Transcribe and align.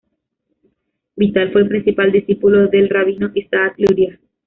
Vital 1.15 1.51
fue 1.51 1.61
el 1.61 1.67
principal 1.67 2.11
discípulo 2.11 2.65
del 2.69 2.89
rabino 2.89 3.29
Isaac 3.35 3.75
Luria. 3.77 4.19